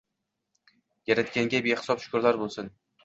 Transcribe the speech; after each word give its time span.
Yaratganga 1.11 1.61
behisob 1.67 2.03
shukrlar 2.07 2.41
boʻlsin 2.45 2.73